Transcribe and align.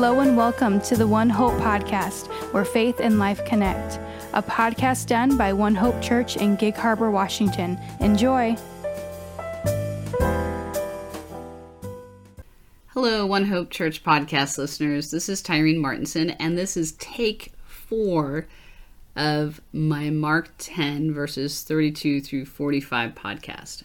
Hello 0.00 0.20
and 0.20 0.34
welcome 0.34 0.80
to 0.80 0.96
the 0.96 1.06
One 1.06 1.28
Hope 1.28 1.52
podcast, 1.60 2.28
where 2.54 2.64
faith 2.64 3.00
and 3.00 3.18
life 3.18 3.44
connect. 3.44 4.00
A 4.32 4.42
podcast 4.42 5.08
done 5.08 5.36
by 5.36 5.52
One 5.52 5.74
Hope 5.74 6.00
Church 6.00 6.38
in 6.38 6.56
Gig 6.56 6.74
Harbor, 6.74 7.10
Washington. 7.10 7.78
Enjoy. 8.00 8.56
Hello, 12.86 13.26
One 13.26 13.44
Hope 13.44 13.68
Church 13.68 14.02
podcast 14.02 14.56
listeners. 14.56 15.10
This 15.10 15.28
is 15.28 15.42
Tyrean 15.42 15.76
Martinson, 15.76 16.30
and 16.30 16.56
this 16.56 16.78
is 16.78 16.92
take 16.92 17.52
four 17.66 18.48
of 19.16 19.60
my 19.70 20.08
Mark 20.08 20.50
10, 20.56 21.12
verses 21.12 21.62
32 21.62 22.22
through 22.22 22.46
45 22.46 23.14
podcast. 23.14 23.82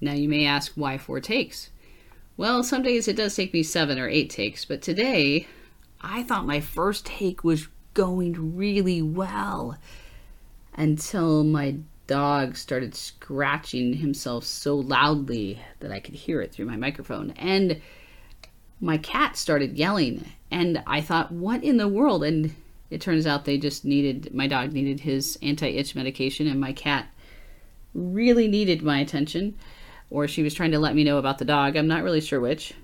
Now, 0.00 0.14
you 0.14 0.28
may 0.28 0.46
ask 0.46 0.72
why 0.74 0.98
four 0.98 1.20
takes? 1.20 1.70
Well, 2.40 2.62
some 2.62 2.82
days 2.82 3.06
it 3.06 3.16
does 3.16 3.36
take 3.36 3.52
me 3.52 3.62
seven 3.62 3.98
or 3.98 4.08
eight 4.08 4.30
takes, 4.30 4.64
but 4.64 4.80
today 4.80 5.46
I 6.00 6.22
thought 6.22 6.46
my 6.46 6.60
first 6.60 7.04
take 7.04 7.44
was 7.44 7.68
going 7.92 8.56
really 8.56 9.02
well 9.02 9.76
until 10.72 11.44
my 11.44 11.76
dog 12.06 12.56
started 12.56 12.94
scratching 12.94 13.92
himself 13.92 14.46
so 14.46 14.74
loudly 14.74 15.60
that 15.80 15.92
I 15.92 16.00
could 16.00 16.14
hear 16.14 16.40
it 16.40 16.50
through 16.50 16.64
my 16.64 16.78
microphone. 16.78 17.32
And 17.32 17.82
my 18.80 18.96
cat 18.96 19.36
started 19.36 19.76
yelling. 19.76 20.24
And 20.50 20.82
I 20.86 21.02
thought, 21.02 21.30
what 21.30 21.62
in 21.62 21.76
the 21.76 21.88
world? 21.88 22.24
And 22.24 22.54
it 22.88 23.02
turns 23.02 23.26
out 23.26 23.44
they 23.44 23.58
just 23.58 23.84
needed, 23.84 24.32
my 24.32 24.46
dog 24.46 24.72
needed 24.72 25.00
his 25.00 25.38
anti 25.42 25.76
itch 25.76 25.94
medication, 25.94 26.46
and 26.46 26.58
my 26.58 26.72
cat 26.72 27.06
really 27.92 28.48
needed 28.48 28.80
my 28.80 29.00
attention 29.00 29.58
or 30.10 30.26
she 30.26 30.42
was 30.42 30.54
trying 30.54 30.72
to 30.72 30.78
let 30.78 30.94
me 30.94 31.04
know 31.04 31.18
about 31.18 31.38
the 31.38 31.44
dog. 31.44 31.76
I'm 31.76 31.86
not 31.86 32.02
really 32.02 32.20
sure 32.20 32.40
which. 32.40 32.74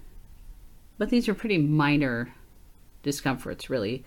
But 0.96 1.10
these 1.10 1.28
are 1.28 1.34
pretty 1.34 1.58
minor 1.58 2.32
discomforts, 3.02 3.68
really. 3.68 4.04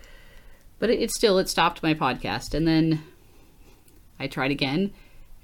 But 0.78 0.90
it, 0.90 1.00
it 1.00 1.10
still 1.10 1.38
it 1.38 1.48
stopped 1.48 1.82
my 1.82 1.94
podcast, 1.94 2.54
and 2.54 2.66
then 2.66 3.02
I 4.18 4.26
tried 4.26 4.50
again 4.50 4.92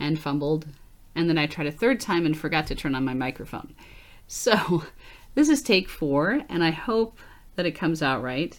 and 0.00 0.18
fumbled, 0.18 0.66
and 1.14 1.28
then 1.28 1.38
I 1.38 1.46
tried 1.46 1.66
a 1.66 1.72
third 1.72 2.00
time 2.00 2.26
and 2.26 2.36
forgot 2.36 2.66
to 2.68 2.74
turn 2.74 2.94
on 2.94 3.04
my 3.04 3.14
microphone. 3.14 3.74
So 4.26 4.84
this 5.34 5.48
is 5.48 5.62
take 5.62 5.88
four, 5.88 6.42
and 6.48 6.64
I 6.64 6.70
hope 6.70 7.18
that 7.54 7.66
it 7.66 7.72
comes 7.72 8.02
out 8.02 8.22
right. 8.22 8.58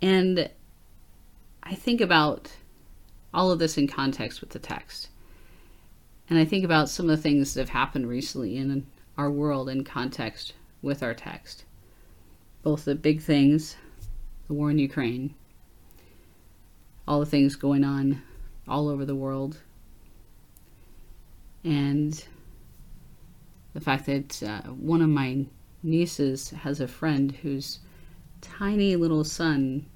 And 0.00 0.50
I 1.62 1.74
think 1.74 2.00
about 2.00 2.50
all 3.34 3.50
of 3.50 3.58
this 3.58 3.76
in 3.76 3.86
context 3.86 4.40
with 4.40 4.50
the 4.50 4.58
text. 4.58 5.08
And 6.30 6.38
I 6.38 6.44
think 6.44 6.64
about 6.64 6.88
some 6.88 7.10
of 7.10 7.16
the 7.16 7.22
things 7.22 7.54
that 7.54 7.60
have 7.60 7.70
happened 7.70 8.08
recently 8.08 8.56
in 8.56 8.86
our 9.18 9.30
world 9.30 9.68
in 9.68 9.82
context 9.82 10.54
with 10.80 11.02
our 11.02 11.12
text. 11.12 11.64
Both 12.62 12.84
the 12.84 12.94
big 12.94 13.20
things, 13.20 13.76
the 14.46 14.54
war 14.54 14.70
in 14.70 14.78
Ukraine, 14.78 15.34
all 17.08 17.18
the 17.18 17.26
things 17.26 17.56
going 17.56 17.82
on 17.82 18.22
all 18.68 18.88
over 18.88 19.04
the 19.04 19.16
world, 19.16 19.58
and 21.64 22.24
the 23.72 23.80
fact 23.80 24.06
that 24.06 24.42
uh, 24.42 24.62
one 24.70 25.02
of 25.02 25.08
my 25.08 25.46
nieces 25.82 26.50
has 26.50 26.80
a 26.80 26.86
friend 26.86 27.32
whose 27.32 27.80
tiny 28.40 28.94
little 28.94 29.24
son 29.24 29.86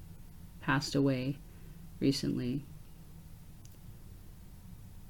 passed 0.61 0.97
away 0.97 1.39
recently 2.01 2.65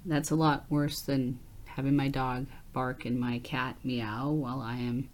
that's 0.04 0.30
a 0.30 0.36
lot 0.36 0.64
worse 0.68 1.00
than 1.00 1.38
having 1.64 1.96
my 1.96 2.08
dog 2.08 2.46
bark 2.72 3.04
and 3.04 3.18
my 3.18 3.38
cat 3.38 3.76
meow 3.82 4.30
while 4.30 4.60
I 4.60 4.76
am 4.76 5.08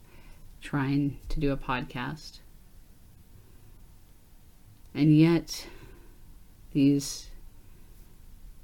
trying 0.60 1.18
to 1.28 1.40
do 1.40 1.52
a 1.52 1.56
podcast. 1.56 2.40
And 4.94 5.16
yet, 5.16 5.66
these 6.72 7.30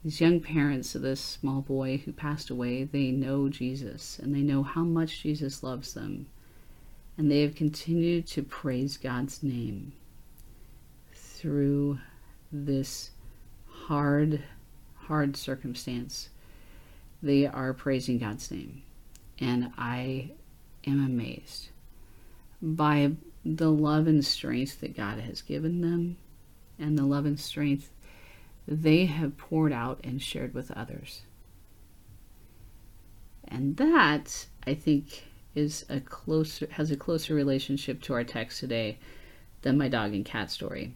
these 0.02 0.20
young 0.20 0.40
parents 0.40 0.94
of 0.94 1.02
this 1.02 1.20
small 1.20 1.62
boy 1.62 1.96
who 2.04 2.12
passed 2.12 2.48
away, 2.48 2.84
they 2.84 3.10
know 3.10 3.48
Jesus 3.48 4.20
and 4.20 4.34
they 4.34 4.42
know 4.42 4.62
how 4.62 4.84
much 4.84 5.22
Jesus 5.22 5.64
loves 5.64 5.94
them. 5.94 6.26
And 7.18 7.28
they 7.28 7.42
have 7.42 7.56
continued 7.56 8.26
to 8.28 8.42
praise 8.42 8.98
God's 8.98 9.42
name 9.42 9.94
through 11.12 11.98
this 12.52 13.10
hard 13.68 14.44
hard 15.06 15.36
circumstance, 15.36 16.28
they 17.22 17.46
are 17.46 17.72
praising 17.72 18.18
God's 18.18 18.50
name. 18.50 18.82
And 19.38 19.72
I 19.76 20.32
am 20.86 21.04
amazed 21.04 21.68
by 22.62 23.12
the 23.44 23.70
love 23.70 24.06
and 24.06 24.24
strength 24.24 24.80
that 24.80 24.96
God 24.96 25.20
has 25.20 25.42
given 25.42 25.80
them 25.80 26.16
and 26.78 26.98
the 26.98 27.04
love 27.04 27.26
and 27.26 27.38
strength 27.38 27.90
they 28.68 29.06
have 29.06 29.38
poured 29.38 29.72
out 29.72 30.00
and 30.02 30.20
shared 30.20 30.52
with 30.52 30.70
others. 30.72 31.22
And 33.46 33.76
that, 33.76 34.46
I 34.66 34.74
think, 34.74 35.24
is 35.54 35.86
a 35.88 36.00
closer 36.00 36.66
has 36.72 36.90
a 36.90 36.96
closer 36.96 37.34
relationship 37.34 38.02
to 38.02 38.12
our 38.12 38.24
text 38.24 38.60
today 38.60 38.98
than 39.62 39.78
my 39.78 39.88
dog 39.88 40.12
and 40.14 40.24
cat 40.24 40.50
story. 40.50 40.94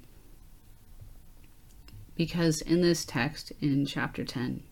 Because 2.21 2.61
in 2.61 2.83
this 2.83 3.07
text, 3.07 3.51
in 3.63 3.87
chapter 3.87 4.27
10, 4.27 4.63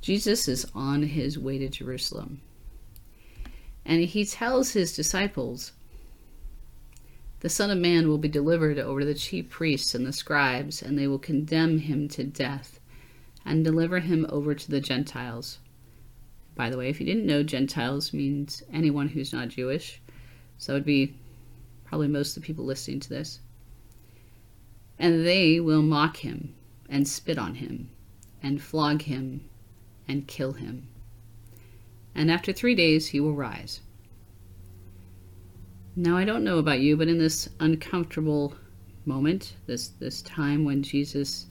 Jesus 0.00 0.46
is 0.46 0.70
on 0.72 1.02
his 1.02 1.36
way 1.36 1.58
to 1.58 1.68
Jerusalem. 1.68 2.42
And 3.84 4.02
he 4.02 4.24
tells 4.24 4.70
his 4.70 4.94
disciples, 4.94 5.72
The 7.40 7.48
Son 7.48 7.72
of 7.72 7.78
Man 7.78 8.06
will 8.06 8.18
be 8.18 8.28
delivered 8.28 8.78
over 8.78 9.00
to 9.00 9.04
the 9.06 9.14
chief 9.14 9.50
priests 9.50 9.96
and 9.96 10.06
the 10.06 10.12
scribes, 10.12 10.80
and 10.80 10.96
they 10.96 11.08
will 11.08 11.18
condemn 11.18 11.78
him 11.78 12.06
to 12.10 12.22
death 12.22 12.78
and 13.44 13.64
deliver 13.64 13.98
him 13.98 14.24
over 14.28 14.54
to 14.54 14.70
the 14.70 14.80
Gentiles. 14.80 15.58
By 16.54 16.70
the 16.70 16.78
way, 16.78 16.88
if 16.88 17.00
you 17.00 17.06
didn't 17.06 17.26
know, 17.26 17.42
Gentiles 17.42 18.12
means 18.12 18.62
anyone 18.72 19.08
who's 19.08 19.32
not 19.32 19.48
Jewish. 19.48 20.00
So 20.56 20.74
it 20.74 20.76
would 20.76 20.84
be 20.84 21.16
probably 21.84 22.06
most 22.06 22.36
of 22.36 22.42
the 22.44 22.46
people 22.46 22.64
listening 22.64 23.00
to 23.00 23.08
this 23.08 23.40
and 24.98 25.24
they 25.24 25.60
will 25.60 25.82
mock 25.82 26.18
him, 26.18 26.54
and 26.88 27.06
spit 27.06 27.38
on 27.38 27.56
him, 27.56 27.90
and 28.42 28.62
flog 28.62 29.02
him, 29.02 29.48
and 30.06 30.26
kill 30.26 30.52
him. 30.54 30.88
And 32.14 32.30
after 32.30 32.52
three 32.52 32.74
days 32.74 33.08
he 33.08 33.20
will 33.20 33.34
rise. 33.34 33.80
Now, 35.94 36.16
I 36.16 36.24
don't 36.24 36.44
know 36.44 36.58
about 36.58 36.80
you, 36.80 36.96
but 36.96 37.08
in 37.08 37.18
this 37.18 37.48
uncomfortable 37.58 38.54
moment, 39.04 39.54
this, 39.66 39.88
this 39.88 40.22
time 40.22 40.64
when 40.64 40.82
Jesus 40.82 41.46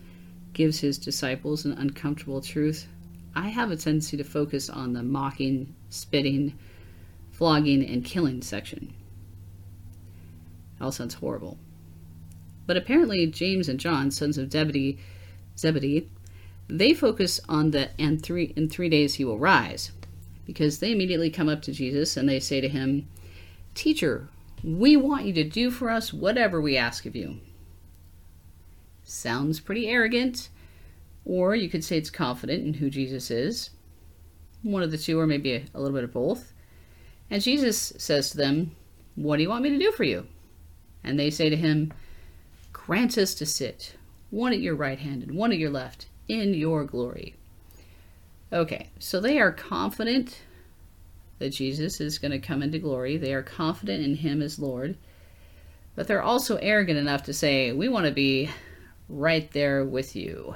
gives 0.53 0.79
his 0.79 0.97
disciples 0.97 1.65
an 1.65 1.73
uncomfortable 1.73 2.41
truth, 2.41 2.87
I 3.35 3.49
have 3.49 3.71
a 3.71 3.75
tendency 3.75 4.17
to 4.17 4.23
focus 4.23 4.69
on 4.69 4.93
the 4.93 5.03
mocking, 5.03 5.75
spitting, 5.89 6.57
flogging, 7.31 7.85
and 7.85 8.03
killing 8.03 8.41
section. 8.41 8.93
It 10.79 10.83
all 10.83 10.91
sounds 10.91 11.13
horrible. 11.13 11.57
But 12.67 12.77
apparently, 12.77 13.25
James 13.25 13.67
and 13.67 13.79
John, 13.79 14.11
sons 14.11 14.37
of 14.37 14.51
Zebedee, 14.51 14.99
Zebedee, 15.57 16.09
they 16.67 16.93
focus 16.93 17.39
on 17.49 17.71
the 17.71 17.89
and 17.99 18.21
three 18.21 18.53
in 18.55 18.69
three 18.69 18.89
days 18.89 19.15
he 19.15 19.25
will 19.25 19.39
rise, 19.39 19.91
because 20.45 20.79
they 20.79 20.91
immediately 20.91 21.29
come 21.29 21.49
up 21.49 21.61
to 21.63 21.71
Jesus 21.71 22.17
and 22.17 22.27
they 22.27 22.39
say 22.39 22.61
to 22.61 22.67
him, 22.67 23.07
"Teacher, 23.73 24.27
we 24.63 24.95
want 24.97 25.25
you 25.25 25.33
to 25.33 25.43
do 25.43 25.71
for 25.71 25.89
us 25.89 26.13
whatever 26.13 26.61
we 26.61 26.77
ask 26.77 27.05
of 27.05 27.15
you." 27.15 27.39
Sounds 29.03 29.61
pretty 29.61 29.87
arrogant, 29.87 30.49
or 31.23 31.55
you 31.55 31.69
could 31.69 31.85
say 31.85 31.97
it's 31.97 32.09
confident 32.09 32.65
in 32.65 32.73
who 32.75 32.89
Jesus 32.89 33.31
is. 33.31 33.69
One 34.61 34.83
of 34.83 34.91
the 34.91 34.97
two, 34.97 35.17
or 35.17 35.25
maybe 35.25 35.53
a, 35.53 35.63
a 35.73 35.79
little 35.79 35.95
bit 35.95 36.03
of 36.03 36.11
both. 36.11 36.51
And 37.29 37.41
Jesus 37.41 37.93
says 37.97 38.29
to 38.31 38.37
them, 38.37 38.71
What 39.15 39.37
do 39.37 39.43
you 39.43 39.49
want 39.49 39.63
me 39.63 39.69
to 39.69 39.79
do 39.79 39.91
for 39.91 40.03
you? 40.03 40.27
And 41.03 41.17
they 41.17 41.29
say 41.29 41.49
to 41.49 41.55
him, 41.55 41.93
grant 42.87 43.17
us 43.17 43.33
to 43.33 43.45
sit, 43.45 43.95
one 44.29 44.53
at 44.53 44.61
your 44.61 44.73
right 44.73 44.99
hand 44.99 45.21
and 45.21 45.35
one 45.35 45.51
at 45.51 45.57
your 45.57 45.69
left, 45.69 46.07
in 46.29 46.53
your 46.53 46.85
glory. 46.85 47.35
Okay, 48.53 48.89
so 48.97 49.19
they 49.19 49.39
are 49.39 49.51
confident 49.51 50.39
that 51.37 51.49
Jesus 51.49 51.99
is 51.99 52.17
going 52.17 52.31
to 52.31 52.39
come 52.39 52.63
into 52.63 52.79
glory. 52.79 53.17
They 53.17 53.33
are 53.33 53.43
confident 53.43 54.05
in 54.05 54.15
him 54.15 54.41
as 54.41 54.57
Lord. 54.57 54.95
But 55.95 56.07
they're 56.07 56.23
also 56.23 56.55
arrogant 56.55 56.97
enough 56.97 57.23
to 57.23 57.33
say, 57.33 57.73
We 57.73 57.89
want 57.89 58.05
to 58.05 58.11
be 58.13 58.49
right 59.09 59.51
there 59.51 59.83
with 59.83 60.15
you. 60.15 60.55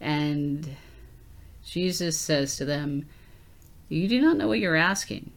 And 0.00 0.66
Jesus 1.62 2.16
says 2.16 2.56
to 2.56 2.64
them, 2.64 3.04
You 3.90 4.08
do 4.08 4.22
not 4.22 4.38
know 4.38 4.48
what 4.48 4.58
you're 4.58 4.74
asking. 4.74 5.32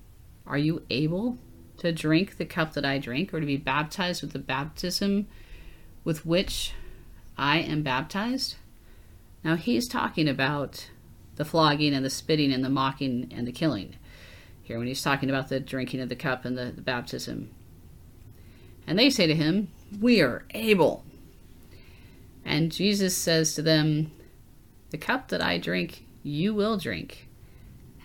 Are 0.48 0.58
you 0.58 0.82
able 0.90 1.38
to 1.80 1.92
drink 1.92 2.38
the 2.38 2.46
cup 2.46 2.72
that 2.74 2.86
I 2.86 3.00
drink, 3.00 3.34
or 3.34 3.42
to 3.42 3.46
be 3.46 3.58
baptized 3.58 4.22
with 4.22 4.32
the 4.32 4.40
baptism 4.40 5.28
with 6.06 6.26
which 6.26 6.72
I 7.38 7.58
am 7.58 7.84
baptized. 7.84 8.56
Now 9.44 9.56
he's 9.56 9.90
talking 9.90 10.30
about 10.30 10.90
the 11.36 11.44
flogging 11.44 11.94
and 11.94 12.06
the 12.06 12.10
spitting 12.10 12.54
and 12.54 12.64
the 12.64 12.70
mocking 12.70 13.30
and 13.36 13.46
the 13.46 13.52
killing. 13.52 13.96
here 14.64 14.78
when 14.78 14.88
he's 14.88 15.04
talking 15.04 15.30
about 15.30 15.50
the 15.50 15.60
drinking 15.60 16.00
of 16.00 16.08
the 16.08 16.16
cup 16.16 16.46
and 16.46 16.58
the, 16.58 16.72
the 16.72 16.82
baptism. 16.82 17.50
And 18.88 18.98
they 18.98 19.10
say 19.10 19.28
to 19.28 19.36
him, 19.36 19.68
We 20.00 20.22
are 20.22 20.46
able. 20.52 21.04
And 22.46 22.72
Jesus 22.72 23.18
says 23.18 23.56
to 23.56 23.62
them, 23.62 24.12
The 24.92 24.98
cup 24.98 25.28
that 25.30 25.42
I 25.42 25.58
drink, 25.58 26.06
you 26.24 26.54
will 26.54 26.78
drink. 26.78 27.28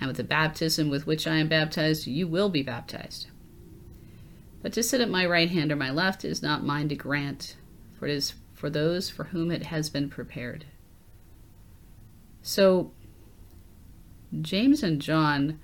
And 0.00 0.08
with 0.08 0.16
the 0.16 0.24
baptism 0.24 0.88
with 0.88 1.06
which 1.06 1.26
I 1.26 1.36
am 1.36 1.48
baptized, 1.48 2.06
you 2.06 2.26
will 2.26 2.48
be 2.48 2.62
baptized. 2.62 3.26
But 4.62 4.72
to 4.72 4.82
sit 4.82 5.00
at 5.00 5.10
my 5.10 5.26
right 5.26 5.50
hand 5.50 5.70
or 5.70 5.76
my 5.76 5.90
left 5.90 6.24
is 6.24 6.42
not 6.42 6.64
mine 6.64 6.88
to 6.88 6.94
grant, 6.94 7.56
for 8.00 8.06
it 8.06 8.12
is 8.12 8.32
for 8.54 8.70
those 8.70 9.10
for 9.10 9.24
whom 9.24 9.50
it 9.50 9.66
has 9.66 9.90
been 9.90 10.08
prepared. 10.08 10.64
So, 12.40 12.92
James 14.40 14.82
and 14.82 15.02
John, 15.02 15.60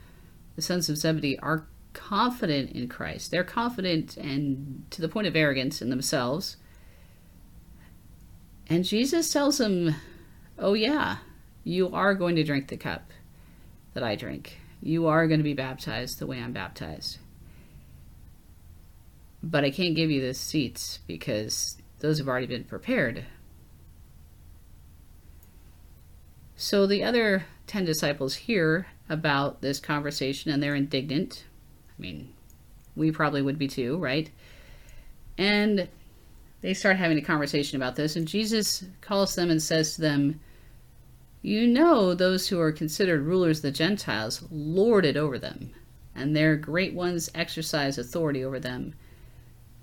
the 0.54 0.60
sons 0.60 0.90
of 0.90 0.98
Zebedee, 0.98 1.38
are 1.38 1.66
confident 1.94 2.72
in 2.72 2.88
Christ. 2.88 3.30
They're 3.30 3.42
confident 3.42 4.18
and 4.18 4.84
to 4.90 5.00
the 5.00 5.08
point 5.08 5.26
of 5.26 5.34
arrogance 5.34 5.80
in 5.80 5.88
themselves. 5.88 6.58
And 8.66 8.84
Jesus 8.84 9.32
tells 9.32 9.56
them, 9.56 9.94
Oh, 10.58 10.74
yeah, 10.74 11.18
you 11.64 11.90
are 11.94 12.14
going 12.14 12.36
to 12.36 12.44
drink 12.44 12.68
the 12.68 12.76
cup 12.76 13.12
that 13.94 14.02
I 14.02 14.14
drink. 14.14 14.58
You 14.82 15.06
are 15.06 15.26
going 15.26 15.40
to 15.40 15.44
be 15.44 15.54
baptized 15.54 16.18
the 16.18 16.26
way 16.26 16.38
I'm 16.38 16.52
baptized. 16.52 17.16
But 19.42 19.64
I 19.64 19.70
can't 19.70 19.96
give 19.96 20.10
you 20.10 20.20
the 20.20 20.34
seats 20.34 20.98
because 21.06 21.78
those 22.00 22.18
have 22.18 22.28
already 22.28 22.46
been 22.46 22.64
prepared. 22.64 23.24
So 26.56 26.86
the 26.86 27.04
other 27.04 27.46
10 27.66 27.84
disciples 27.84 28.34
hear 28.34 28.86
about 29.08 29.60
this 29.60 29.78
conversation 29.78 30.50
and 30.50 30.62
they're 30.62 30.74
indignant. 30.74 31.44
I 31.98 32.02
mean, 32.02 32.32
we 32.94 33.10
probably 33.10 33.42
would 33.42 33.58
be 33.58 33.68
too, 33.68 33.98
right? 33.98 34.30
And 35.36 35.88
they 36.62 36.74
start 36.74 36.96
having 36.96 37.18
a 37.18 37.22
conversation 37.22 37.76
about 37.76 37.96
this, 37.96 38.16
and 38.16 38.26
Jesus 38.26 38.84
calls 39.00 39.34
them 39.34 39.50
and 39.50 39.62
says 39.62 39.94
to 39.94 40.00
them, 40.00 40.40
You 41.42 41.66
know, 41.66 42.14
those 42.14 42.48
who 42.48 42.58
are 42.58 42.72
considered 42.72 43.22
rulers 43.22 43.58
of 43.58 43.62
the 43.62 43.70
Gentiles 43.70 44.42
lord 44.50 45.04
it 45.04 45.16
over 45.16 45.38
them, 45.38 45.70
and 46.14 46.34
their 46.34 46.56
great 46.56 46.94
ones 46.94 47.30
exercise 47.34 47.98
authority 47.98 48.42
over 48.42 48.58
them. 48.58 48.94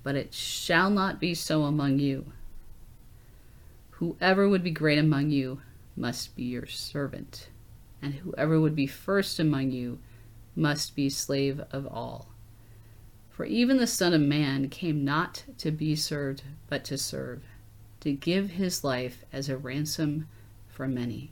But 0.04 0.16
it 0.16 0.34
shall 0.34 0.90
not 0.90 1.18
be 1.18 1.34
so 1.34 1.62
among 1.64 1.98
you. 1.98 2.26
Whoever 3.92 4.48
would 4.48 4.62
be 4.62 4.70
great 4.70 4.98
among 4.98 5.30
you 5.30 5.62
must 5.96 6.36
be 6.36 6.44
your 6.44 6.66
servant, 6.66 7.48
and 8.02 8.14
whoever 8.14 8.60
would 8.60 8.76
be 8.76 8.86
first 8.86 9.40
among 9.40 9.70
you 9.70 9.98
must 10.54 10.94
be 10.94 11.08
slave 11.08 11.60
of 11.72 11.86
all. 11.86 12.28
For 13.30 13.46
even 13.46 13.78
the 13.78 13.86
Son 13.86 14.12
of 14.12 14.20
Man 14.20 14.68
came 14.68 15.04
not 15.04 15.44
to 15.58 15.70
be 15.70 15.96
served, 15.96 16.42
but 16.68 16.84
to 16.84 16.98
serve, 16.98 17.42
to 18.00 18.12
give 18.12 18.50
his 18.50 18.84
life 18.84 19.24
as 19.32 19.48
a 19.48 19.56
ransom 19.56 20.28
for 20.68 20.86
many. 20.86 21.30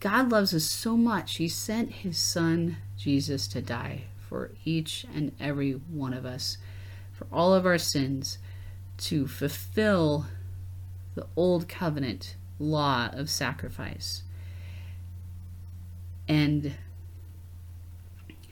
God 0.00 0.30
loves 0.30 0.54
us 0.54 0.64
so 0.64 0.96
much, 0.96 1.36
he 1.36 1.48
sent 1.48 1.90
his 1.90 2.16
Son, 2.16 2.78
Jesus, 2.96 3.46
to 3.48 3.60
die 3.60 4.04
for 4.28 4.50
each 4.64 5.06
and 5.14 5.32
every 5.40 5.72
one 5.72 6.12
of 6.12 6.26
us, 6.26 6.58
for 7.12 7.26
all 7.32 7.54
of 7.54 7.64
our 7.64 7.78
sins, 7.78 8.38
to 8.98 9.26
fulfill 9.26 10.26
the 11.14 11.26
old 11.36 11.68
covenant 11.68 12.36
law 12.58 13.08
of 13.12 13.30
sacrifice. 13.30 14.22
And 16.28 16.74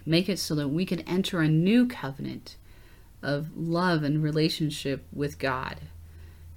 make 0.07 0.29
it 0.29 0.39
so 0.39 0.55
that 0.55 0.69
we 0.69 0.87
can 0.87 1.01
enter 1.01 1.41
a 1.41 1.49
new 1.49 1.87
covenant 1.87 2.57
of 3.23 3.57
love 3.57 4.03
and 4.03 4.23
relationship 4.23 5.05
with 5.13 5.39
God. 5.39 5.81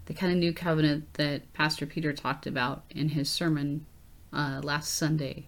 The 0.05 0.13
kind 0.13 0.31
of 0.31 0.39
new 0.39 0.53
covenant 0.53 1.13
that 1.15 1.51
Pastor 1.53 1.85
Peter 1.85 2.13
talked 2.13 2.47
about 2.47 2.83
in 2.89 3.09
his 3.09 3.29
sermon 3.29 3.85
uh, 4.31 4.61
last 4.63 4.93
Sunday. 4.93 5.47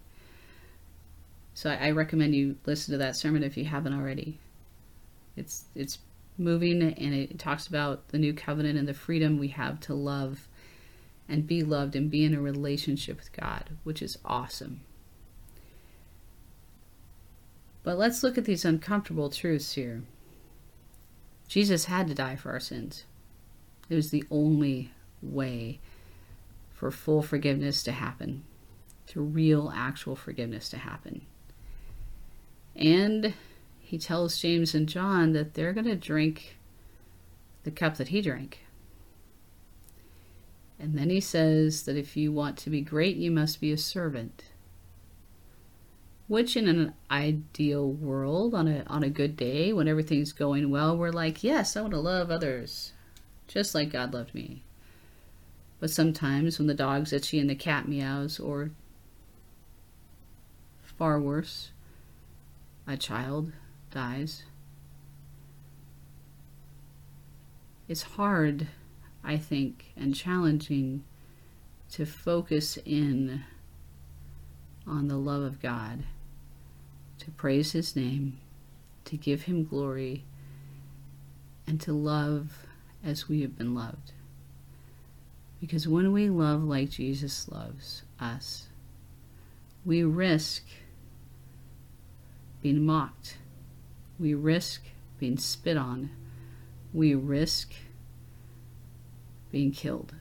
So 1.61 1.69
I, 1.69 1.89
I 1.89 1.91
recommend 1.91 2.33
you 2.33 2.55
listen 2.65 2.91
to 2.93 2.97
that 2.97 3.15
sermon 3.15 3.43
if 3.43 3.55
you 3.55 3.65
haven't 3.65 3.93
already. 3.93 4.39
It's 5.37 5.65
it's 5.75 5.99
moving 6.35 6.81
and 6.81 7.13
it 7.13 7.37
talks 7.37 7.67
about 7.67 8.07
the 8.07 8.17
new 8.17 8.33
covenant 8.33 8.79
and 8.79 8.87
the 8.87 8.95
freedom 8.95 9.37
we 9.37 9.49
have 9.49 9.79
to 9.81 9.93
love 9.93 10.47
and 11.29 11.45
be 11.45 11.61
loved 11.61 11.95
and 11.95 12.09
be 12.09 12.25
in 12.25 12.33
a 12.33 12.41
relationship 12.41 13.17
with 13.17 13.31
God, 13.33 13.77
which 13.83 14.01
is 14.01 14.17
awesome. 14.25 14.81
But 17.83 17.99
let's 17.99 18.23
look 18.23 18.39
at 18.39 18.45
these 18.45 18.65
uncomfortable 18.65 19.29
truths 19.29 19.73
here. 19.73 20.01
Jesus 21.47 21.85
had 21.85 22.07
to 22.07 22.15
die 22.15 22.37
for 22.37 22.49
our 22.53 22.59
sins. 22.59 23.03
It 23.87 23.93
was 23.93 24.09
the 24.09 24.23
only 24.31 24.93
way 25.21 25.79
for 26.73 26.89
full 26.89 27.21
forgiveness 27.21 27.83
to 27.83 27.91
happen, 27.91 28.45
to 29.05 29.21
real, 29.21 29.71
actual 29.75 30.15
forgiveness 30.15 30.67
to 30.69 30.77
happen. 30.77 31.27
And 32.75 33.33
he 33.79 33.97
tells 33.97 34.37
James 34.37 34.73
and 34.73 34.87
John 34.87 35.33
that 35.33 35.53
they're 35.53 35.73
going 35.73 35.85
to 35.85 35.95
drink 35.95 36.57
the 37.63 37.71
cup 37.71 37.97
that 37.97 38.09
he 38.09 38.21
drank. 38.21 38.65
And 40.79 40.97
then 40.97 41.09
he 41.11 41.19
says 41.19 41.83
that 41.83 41.95
if 41.95 42.17
you 42.17 42.31
want 42.31 42.57
to 42.57 42.71
be 42.71 42.81
great, 42.81 43.15
you 43.15 43.29
must 43.29 43.61
be 43.61 43.71
a 43.71 43.77
servant. 43.77 44.45
Which 46.27 46.57
in 46.57 46.67
an 46.67 46.93
ideal 47.11 47.91
world, 47.91 48.55
on 48.55 48.67
a 48.67 48.83
on 48.87 49.03
a 49.03 49.09
good 49.09 49.35
day, 49.35 49.73
when 49.73 49.87
everything's 49.87 50.31
going 50.31 50.71
well, 50.71 50.97
we're 50.97 51.11
like, 51.11 51.43
yes, 51.43 51.75
I 51.75 51.81
want 51.81 51.93
to 51.93 51.99
love 51.99 52.31
others, 52.31 52.93
just 53.47 53.75
like 53.75 53.91
God 53.91 54.13
loved 54.13 54.33
me. 54.33 54.63
But 55.79 55.91
sometimes 55.91 56.57
when 56.57 56.67
the 56.67 56.73
dog's 56.73 57.11
itchy 57.11 57.39
and 57.39 57.49
the 57.49 57.55
cat 57.55 57.87
meows, 57.87 58.39
or 58.39 58.71
far 60.97 61.19
worse, 61.19 61.71
a 62.87 62.97
child 62.97 63.51
dies, 63.91 64.43
it's 67.87 68.03
hard, 68.03 68.67
I 69.23 69.37
think, 69.37 69.91
and 69.95 70.15
challenging 70.15 71.03
to 71.91 72.05
focus 72.05 72.77
in 72.85 73.43
on 74.87 75.07
the 75.07 75.17
love 75.17 75.41
of 75.41 75.61
God 75.61 76.03
to 77.21 77.29
praise 77.31 77.73
his 77.73 77.95
name, 77.95 78.39
to 79.05 79.15
give 79.15 79.43
him 79.43 79.63
glory, 79.63 80.23
and 81.67 81.79
to 81.79 81.93
love 81.93 82.65
as 83.03 83.29
we 83.29 83.41
have 83.41 83.55
been 83.55 83.75
loved. 83.75 84.13
Because 85.59 85.87
when 85.87 86.11
we 86.11 86.29
love 86.29 86.63
like 86.63 86.89
Jesus 86.89 87.47
loves 87.47 88.01
us, 88.19 88.69
we 89.85 90.03
risk 90.03 90.63
being 92.61 92.85
mocked. 92.85 93.37
We 94.19 94.33
risk 94.33 94.83
being 95.19 95.37
spit 95.37 95.77
on. 95.77 96.11
We 96.93 97.15
risk 97.15 97.73
being 99.51 99.71
killed. 99.71 100.15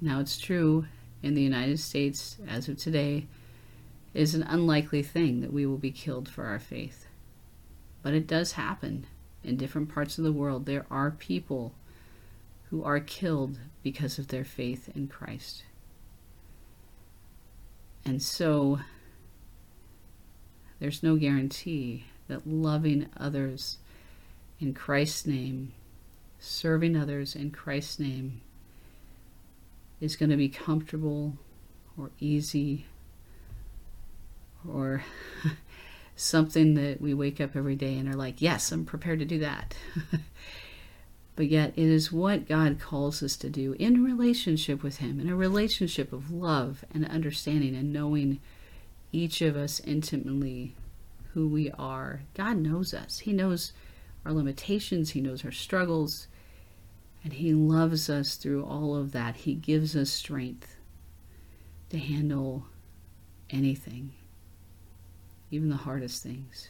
Now, 0.00 0.20
it's 0.20 0.38
true 0.38 0.86
in 1.22 1.34
the 1.34 1.42
United 1.42 1.78
States 1.78 2.38
as 2.48 2.68
of 2.68 2.78
today, 2.78 3.26
is 4.14 4.34
an 4.34 4.42
unlikely 4.42 5.02
thing 5.02 5.40
that 5.40 5.52
we 5.52 5.66
will 5.66 5.78
be 5.78 5.90
killed 5.90 6.28
for 6.28 6.46
our 6.46 6.58
faith. 6.58 7.06
But 8.02 8.14
it 8.14 8.26
does 8.26 8.52
happen 8.52 9.06
in 9.44 9.56
different 9.56 9.92
parts 9.92 10.18
of 10.18 10.24
the 10.24 10.32
world. 10.32 10.66
There 10.66 10.86
are 10.90 11.10
people 11.10 11.74
who 12.70 12.82
are 12.82 13.00
killed 13.00 13.58
because 13.82 14.18
of 14.18 14.28
their 14.28 14.44
faith 14.44 14.88
in 14.94 15.08
Christ. 15.08 15.64
And 18.04 18.22
so 18.22 18.80
there's 20.80 21.02
no 21.02 21.16
guarantee 21.16 22.04
that 22.28 22.46
loving 22.46 23.06
others 23.16 23.78
in 24.58 24.74
Christ's 24.74 25.26
name, 25.26 25.72
serving 26.38 26.96
others 26.96 27.36
in 27.36 27.50
Christ's 27.50 27.98
name, 27.98 28.40
is 30.00 30.16
going 30.16 30.30
to 30.30 30.36
be 30.36 30.48
comfortable 30.48 31.34
or 31.98 32.10
easy 32.18 32.86
or 34.66 35.04
something 36.16 36.74
that 36.74 37.00
we 37.00 37.12
wake 37.12 37.40
up 37.40 37.54
every 37.54 37.76
day 37.76 37.96
and 37.96 38.08
are 38.08 38.16
like, 38.16 38.40
yes, 38.40 38.72
I'm 38.72 38.84
prepared 38.84 39.18
to 39.18 39.24
do 39.24 39.38
that. 39.40 39.76
but 41.36 41.48
yet, 41.48 41.72
it 41.76 41.86
is 41.86 42.12
what 42.12 42.48
God 42.48 42.78
calls 42.80 43.22
us 43.22 43.36
to 43.36 43.50
do 43.50 43.74
in 43.78 44.04
relationship 44.04 44.82
with 44.82 44.98
Him, 44.98 45.20
in 45.20 45.28
a 45.28 45.36
relationship 45.36 46.12
of 46.12 46.30
love 46.30 46.84
and 46.92 47.06
understanding 47.06 47.74
and 47.74 47.92
knowing 47.92 48.40
each 49.12 49.42
of 49.42 49.56
us 49.56 49.80
intimately 49.80 50.74
who 51.34 51.48
we 51.48 51.70
are. 51.72 52.22
God 52.34 52.58
knows 52.58 52.92
us, 52.94 53.20
He 53.20 53.32
knows 53.32 53.72
our 54.24 54.32
limitations, 54.32 55.10
He 55.10 55.20
knows 55.20 55.44
our 55.44 55.52
struggles, 55.52 56.28
and 57.24 57.34
He 57.34 57.54
loves 57.54 58.10
us 58.10 58.36
through 58.36 58.64
all 58.64 58.94
of 58.94 59.12
that. 59.12 59.36
He 59.36 59.54
gives 59.54 59.96
us 59.96 60.10
strength 60.10 60.76
to 61.90 61.98
handle 61.98 62.66
anything 63.50 64.12
even 65.50 65.68
the 65.68 65.76
hardest 65.76 66.22
things. 66.22 66.68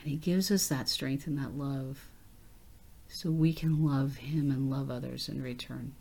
And 0.00 0.08
He 0.08 0.16
gives 0.16 0.50
us 0.50 0.68
that 0.68 0.88
strength 0.88 1.26
and 1.26 1.38
that 1.38 1.56
love 1.56 2.08
so 3.08 3.30
we 3.30 3.52
can 3.52 3.84
love 3.84 4.16
Him 4.16 4.50
and 4.50 4.70
love 4.70 4.90
others 4.90 5.28
in 5.28 5.42
return. 5.42 5.94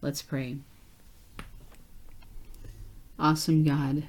Let's 0.00 0.22
pray. 0.22 0.58
Awesome 3.24 3.64
God, 3.64 4.02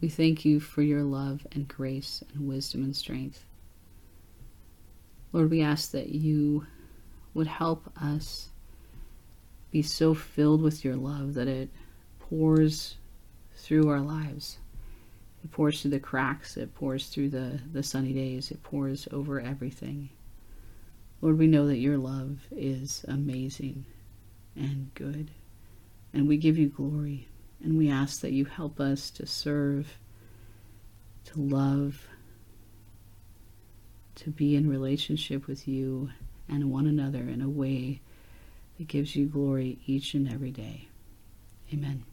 we 0.00 0.08
thank 0.08 0.44
you 0.44 0.58
for 0.58 0.82
your 0.82 1.04
love 1.04 1.46
and 1.52 1.68
grace 1.68 2.24
and 2.34 2.48
wisdom 2.48 2.82
and 2.82 2.96
strength. 2.96 3.44
Lord, 5.32 5.48
we 5.48 5.62
ask 5.62 5.92
that 5.92 6.08
you 6.08 6.66
would 7.34 7.46
help 7.46 7.92
us 8.02 8.48
be 9.70 9.82
so 9.82 10.14
filled 10.14 10.62
with 10.62 10.84
your 10.84 10.96
love 10.96 11.34
that 11.34 11.46
it 11.46 11.70
pours 12.18 12.96
through 13.54 13.88
our 13.88 14.00
lives. 14.00 14.58
It 15.44 15.52
pours 15.52 15.80
through 15.80 15.92
the 15.92 16.00
cracks, 16.00 16.56
it 16.56 16.74
pours 16.74 17.06
through 17.06 17.28
the, 17.28 17.60
the 17.72 17.84
sunny 17.84 18.14
days, 18.14 18.50
it 18.50 18.64
pours 18.64 19.06
over 19.12 19.40
everything. 19.40 20.08
Lord, 21.20 21.38
we 21.38 21.46
know 21.46 21.68
that 21.68 21.78
your 21.78 21.98
love 21.98 22.40
is 22.50 23.04
amazing 23.06 23.84
and 24.56 24.92
good, 24.94 25.30
and 26.12 26.28
we 26.28 26.36
give 26.36 26.58
you 26.58 26.68
glory, 26.68 27.28
and 27.62 27.76
we 27.76 27.90
ask 27.90 28.20
that 28.20 28.32
you 28.32 28.44
help 28.44 28.80
us 28.80 29.10
to 29.10 29.26
serve, 29.26 29.98
to 31.24 31.40
love, 31.40 32.08
to 34.16 34.30
be 34.30 34.56
in 34.56 34.68
relationship 34.68 35.46
with 35.46 35.68
you 35.68 36.10
and 36.48 36.70
one 36.70 36.86
another 36.86 37.20
in 37.20 37.40
a 37.40 37.48
way 37.48 38.00
that 38.78 38.88
gives 38.88 39.14
you 39.14 39.26
glory 39.26 39.78
each 39.86 40.14
and 40.14 40.30
every 40.32 40.50
day. 40.50 40.88
Amen. 41.72 42.04